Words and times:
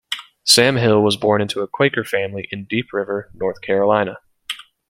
Sam 0.43 0.77
Hill 0.77 1.03
was 1.03 1.15
born 1.15 1.43
into 1.43 1.61
a 1.61 1.67
Quaker 1.67 2.03
family 2.03 2.47
in 2.49 2.65
Deep 2.65 2.91
River, 2.91 3.29
North 3.35 3.61
Carolina. 3.61 4.17